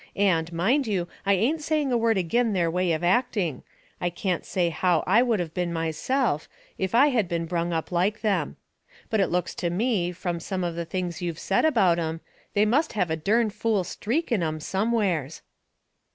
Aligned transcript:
And, 0.15 0.51
mind 0.51 0.87
you, 0.87 1.07
I 1.27 1.33
ain't 1.33 1.61
saying 1.61 1.91
a 1.91 1.95
word 1.95 2.17
agin 2.17 2.53
their 2.53 2.71
way 2.71 2.91
of 2.91 3.03
acting. 3.03 3.61
I 3.99 4.09
can't 4.09 4.43
say 4.43 4.69
how 4.69 5.03
I 5.05 5.21
would 5.21 5.39
of 5.39 5.53
been 5.53 5.71
myself, 5.71 6.49
if 6.79 6.95
I 6.95 7.09
had 7.09 7.27
been 7.29 7.45
brung 7.45 7.71
up 7.71 7.91
like 7.91 8.21
them. 8.21 8.55
But 9.11 9.19
it 9.19 9.27
looks 9.29 9.53
to 9.53 9.69
me, 9.69 10.11
from 10.11 10.39
some 10.39 10.63
of 10.63 10.73
the 10.73 10.85
things 10.85 11.21
you've 11.21 11.37
said 11.37 11.65
about 11.65 11.99
'em, 11.99 12.21
they 12.55 12.65
must 12.65 12.93
have 12.93 13.11
a 13.11 13.15
dern 13.15 13.51
fool 13.51 13.83
streak 13.83 14.31
in 14.31 14.41
'em 14.41 14.59
somewheres." 14.59 15.43